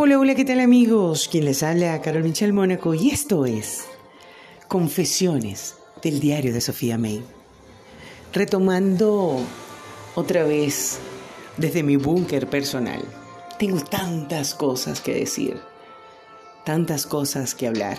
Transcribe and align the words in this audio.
Hola, 0.00 0.16
hola, 0.16 0.36
¿qué 0.36 0.44
tal 0.44 0.60
amigos? 0.60 1.26
Quien 1.28 1.44
les 1.44 1.64
habla, 1.64 2.00
Carol 2.00 2.22
Michel 2.22 2.52
Mónaco, 2.52 2.94
y 2.94 3.10
esto 3.10 3.46
es 3.46 3.86
Confesiones 4.68 5.74
del 6.00 6.20
diario 6.20 6.52
de 6.52 6.60
Sofía 6.60 6.96
May. 6.96 7.20
Retomando 8.32 9.40
otra 10.14 10.44
vez 10.44 11.00
desde 11.56 11.82
mi 11.82 11.96
búnker 11.96 12.48
personal. 12.48 13.02
Tengo 13.58 13.80
tantas 13.80 14.54
cosas 14.54 15.00
que 15.00 15.14
decir, 15.14 15.60
tantas 16.64 17.04
cosas 17.04 17.56
que 17.56 17.66
hablar. 17.66 17.98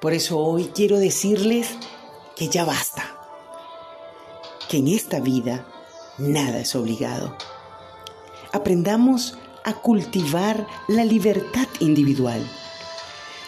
Por 0.00 0.12
eso 0.12 0.38
hoy 0.38 0.70
quiero 0.72 0.96
decirles 0.96 1.76
que 2.36 2.46
ya 2.46 2.64
basta. 2.64 3.02
Que 4.68 4.76
en 4.76 4.86
esta 4.86 5.18
vida 5.18 5.66
nada 6.18 6.60
es 6.60 6.76
obligado. 6.76 7.36
Aprendamos 8.52 9.36
a 9.66 9.74
cultivar 9.74 10.66
la 10.88 11.04
libertad 11.04 11.66
individual. 11.80 12.40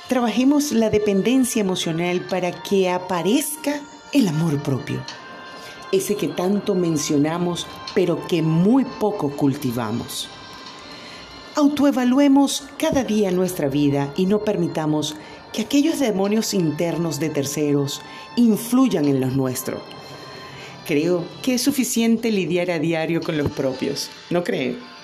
Trabajemos 0.09 0.73
la 0.73 0.91
dependencia 0.91 1.61
emocional 1.61 2.27
para 2.29 2.63
que 2.63 2.91
aparezca 2.91 3.81
el 4.13 4.27
amor 4.27 4.61
propio, 4.63 5.01
ese 5.93 6.17
que 6.17 6.29
tanto 6.29 6.75
mencionamos 6.75 7.67
pero 7.95 8.27
que 8.27 8.43
muy 8.43 8.85
poco 8.85 9.31
cultivamos. 9.31 10.29
Autoevaluemos 11.55 12.65
cada 12.79 13.05
día 13.05 13.31
nuestra 13.31 13.69
vida 13.69 14.13
y 14.17 14.27
no 14.27 14.41
permitamos 14.41 15.17
que 15.53 15.63
aquellos 15.63 16.01
demonios 16.01 16.53
internos 16.53 17.21
de 17.21 17.31
terceros 17.31 18.03
influyan 18.37 19.07
en 19.07 19.21
los 19.21 19.35
nuestros. 19.37 19.81
Creo 20.87 21.25
que 21.43 21.55
es 21.55 21.63
suficiente 21.63 22.33
lidiar 22.33 22.71
a 22.71 22.79
diario 22.79 23.21
con 23.21 23.37
los 23.37 23.51
propios, 23.53 24.11
¿no 24.31 24.43
creen? 24.43 24.98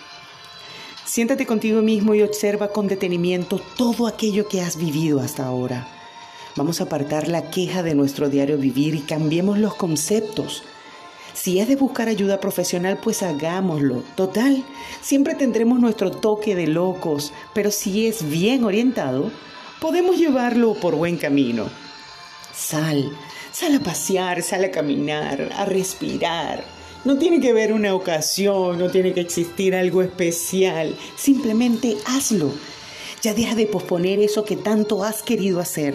Siéntate 1.15 1.47
contigo 1.47 1.81
mismo 1.81 2.17
y 2.17 2.23
observa 2.23 2.73
con 2.73 2.89
detenimiento 2.89 3.61
todo 3.77 4.09
aquello 4.09 4.49
que 4.49 4.61
has 4.63 4.77
vivido 4.77 5.21
hasta 5.21 5.47
ahora. 5.47 5.87
Vamos 6.57 6.81
a 6.81 6.85
apartar 6.85 7.29
la 7.29 7.51
queja 7.51 7.85
de 7.85 7.95
nuestro 7.95 8.29
diario 8.29 8.59
vivir 8.59 8.97
y 8.97 9.01
cambiemos 9.03 9.61
los 9.61 9.77
conceptos. 9.77 10.65
Si 11.33 11.61
es 11.61 11.69
de 11.69 11.77
buscar 11.77 12.09
ayuda 12.09 12.41
profesional, 12.41 12.99
pues 13.01 13.23
hagámoslo. 13.23 14.03
Total, 14.17 14.65
siempre 15.03 15.37
tendremos 15.37 15.79
nuestro 15.79 16.11
toque 16.11 16.57
de 16.57 16.67
locos, 16.67 17.33
pero 17.55 17.71
si 17.71 18.09
es 18.09 18.29
bien 18.29 18.65
orientado, 18.65 19.31
podemos 19.81 20.19
llevarlo 20.19 20.75
por 20.75 20.97
buen 20.97 21.17
camino. 21.17 21.67
Sal, 22.53 23.17
sal 23.53 23.77
a 23.77 23.79
pasear, 23.79 24.43
sal 24.43 24.65
a 24.65 24.73
caminar, 24.73 25.53
a 25.57 25.65
respirar 25.65 26.65
no 27.05 27.19
tiene 27.19 27.41
que 27.41 27.53
ver 27.53 27.73
una 27.73 27.95
ocasión, 27.95 28.79
no 28.79 28.91
tiene 28.91 29.13
que 29.13 29.21
existir 29.21 29.75
algo 29.75 30.03
especial. 30.03 30.97
Simplemente 31.17 31.97
hazlo. 32.07 32.53
Ya 33.23 33.35
deja 33.35 33.55
de 33.55 33.67
posponer 33.67 34.21
eso 34.21 34.45
que 34.45 34.57
tanto 34.57 35.05
has 35.05 35.23
querido 35.23 35.61
hacer. 35.61 35.95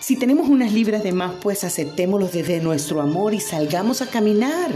Si 0.00 0.16
tenemos 0.16 0.48
unas 0.48 0.72
libras 0.72 1.02
de 1.02 1.12
más, 1.12 1.34
pues 1.42 1.64
aceptémoslos 1.64 2.32
desde 2.32 2.60
nuestro 2.60 3.00
amor 3.00 3.34
y 3.34 3.40
salgamos 3.40 4.02
a 4.02 4.10
caminar. 4.10 4.70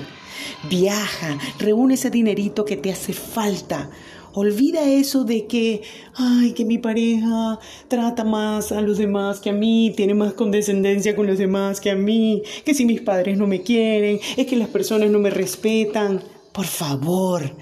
Viaja, 0.69 1.39
reúne 1.58 1.94
ese 1.94 2.11
dinerito 2.11 2.64
que 2.64 2.77
te 2.77 2.92
hace 2.92 3.12
falta. 3.12 3.91
Olvida 4.33 4.84
eso 4.84 5.25
de 5.25 5.47
que, 5.47 5.83
ay, 6.14 6.52
que 6.52 6.64
mi 6.64 6.78
pareja 6.78 7.58
trata 7.89 8.25
más 8.25 8.70
a 8.70 8.80
los 8.80 8.98
demás 8.98 9.41
que 9.41 9.50
a 9.50 9.52
mí, 9.55 9.92
tiene 9.97 10.14
más 10.14 10.34
condescendencia 10.34 11.17
con 11.17 11.27
los 11.27 11.39
demás 11.39 11.80
que 11.80 11.91
a 11.91 11.97
mí, 11.97 12.42
que 12.64 12.75
si 12.75 12.84
mis 12.84 13.00
padres 13.00 13.36
no 13.39 13.47
me 13.47 13.62
quieren, 13.62 14.20
es 14.36 14.47
que 14.47 14.56
las 14.56 14.69
personas 14.69 15.11
no 15.11 15.19
me 15.19 15.30
respetan. 15.30 16.22
Por 16.52 16.67
favor, 16.67 17.56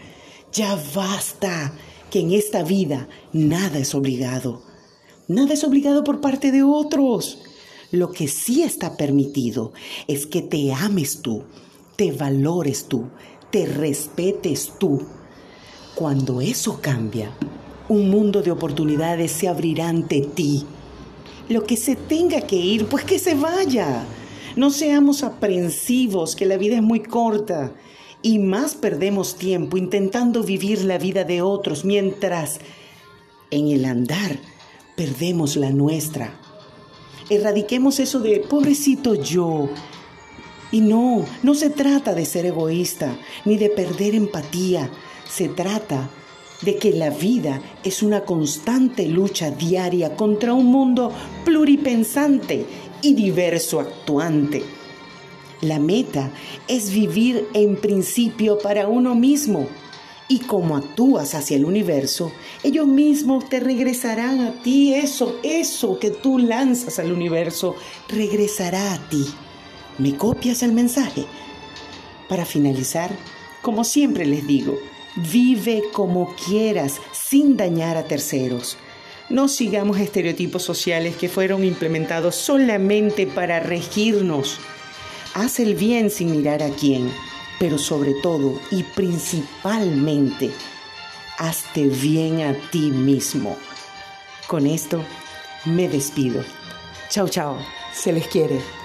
ya 0.52 0.78
basta, 0.94 1.72
que 2.10 2.20
en 2.20 2.32
esta 2.32 2.62
vida 2.62 3.08
nada 3.32 3.78
es 3.78 3.94
obligado. 3.94 4.62
Nada 5.26 5.54
es 5.54 5.64
obligado 5.64 6.04
por 6.04 6.20
parte 6.20 6.52
de 6.52 6.62
otros. 6.62 7.38
Lo 7.90 8.12
que 8.12 8.28
sí 8.28 8.62
está 8.62 8.96
permitido 8.96 9.72
es 10.06 10.26
que 10.26 10.42
te 10.42 10.72
ames 10.72 11.22
tú, 11.22 11.44
te 11.98 12.12
valores 12.12 12.84
tú, 12.84 13.08
te 13.50 13.66
respetes 13.66 14.72
tú 14.78 15.04
cuando 15.96 16.40
eso 16.40 16.80
cambia, 16.80 17.32
un 17.88 18.08
mundo 18.08 18.40
de 18.40 18.52
oportunidades 18.52 19.32
se 19.32 19.48
abrirá 19.48 19.88
ante 19.88 20.20
ti. 20.20 20.64
Lo 21.48 21.64
que 21.64 21.76
se 21.76 21.96
tenga 21.96 22.42
que 22.42 22.54
ir, 22.54 22.86
pues 22.86 23.02
que 23.02 23.18
se 23.18 23.34
vaya. 23.34 24.04
No 24.54 24.70
seamos 24.70 25.24
aprensivos, 25.24 26.36
que 26.36 26.46
la 26.46 26.56
vida 26.56 26.76
es 26.76 26.82
muy 26.82 27.00
corta. 27.00 27.72
Y 28.22 28.38
más 28.38 28.76
perdemos 28.76 29.34
tiempo 29.34 29.76
intentando 29.76 30.44
vivir 30.44 30.84
la 30.84 30.98
vida 30.98 31.24
de 31.24 31.42
otros 31.42 31.84
mientras 31.84 32.60
en 33.50 33.70
el 33.70 33.84
andar 33.84 34.38
perdemos 34.94 35.56
la 35.56 35.70
nuestra. 35.70 36.32
Erradiquemos 37.28 37.98
eso 37.98 38.20
de 38.20 38.38
pobrecito 38.38 39.16
yo. 39.16 39.68
Y 40.70 40.80
no, 40.80 41.24
no 41.42 41.54
se 41.54 41.70
trata 41.70 42.14
de 42.14 42.26
ser 42.26 42.46
egoísta, 42.46 43.16
ni 43.44 43.56
de 43.56 43.70
perder 43.70 44.14
empatía, 44.14 44.90
se 45.28 45.48
trata 45.48 46.10
de 46.62 46.76
que 46.76 46.92
la 46.92 47.10
vida 47.10 47.62
es 47.84 48.02
una 48.02 48.24
constante 48.24 49.06
lucha 49.06 49.50
diaria 49.50 50.16
contra 50.16 50.52
un 50.52 50.66
mundo 50.66 51.12
pluripensante 51.44 52.66
y 53.02 53.14
diverso 53.14 53.80
actuante. 53.80 54.64
La 55.60 55.78
meta 55.78 56.30
es 56.66 56.92
vivir 56.92 57.48
en 57.54 57.76
principio 57.76 58.58
para 58.58 58.88
uno 58.88 59.14
mismo 59.14 59.66
y 60.28 60.40
como 60.40 60.76
actúas 60.76 61.34
hacia 61.34 61.56
el 61.56 61.64
universo, 61.64 62.30
ellos 62.62 62.86
mismos 62.86 63.48
te 63.48 63.60
regresarán 63.60 64.40
a 64.40 64.62
ti. 64.62 64.94
Eso, 64.94 65.38
eso 65.42 65.98
que 65.98 66.10
tú 66.10 66.38
lanzas 66.38 66.98
al 66.98 67.12
universo, 67.12 67.74
regresará 68.08 68.92
a 68.92 69.08
ti. 69.08 69.24
¿Me 69.98 70.16
copias 70.16 70.62
el 70.62 70.72
mensaje? 70.72 71.26
Para 72.28 72.44
finalizar, 72.44 73.10
como 73.62 73.84
siempre 73.84 74.26
les 74.26 74.46
digo, 74.46 74.78
Vive 75.16 75.82
como 75.92 76.32
quieras, 76.36 77.00
sin 77.12 77.56
dañar 77.56 77.96
a 77.96 78.04
terceros. 78.04 78.76
No 79.28 79.48
sigamos 79.48 79.98
estereotipos 79.98 80.62
sociales 80.62 81.16
que 81.16 81.28
fueron 81.28 81.64
implementados 81.64 82.36
solamente 82.36 83.26
para 83.26 83.58
regirnos. 83.58 84.60
Haz 85.34 85.58
el 85.58 85.74
bien 85.74 86.10
sin 86.10 86.30
mirar 86.30 86.62
a 86.62 86.70
quién, 86.70 87.10
pero 87.58 87.78
sobre 87.78 88.14
todo 88.22 88.60
y 88.70 88.84
principalmente, 88.84 90.50
hazte 91.36 91.88
bien 91.88 92.42
a 92.42 92.54
ti 92.70 92.92
mismo. 92.92 93.56
Con 94.46 94.68
esto 94.68 95.02
me 95.64 95.88
despido. 95.88 96.44
Chao, 97.10 97.28
chao. 97.28 97.58
Se 97.92 98.12
les 98.12 98.28
quiere. 98.28 98.77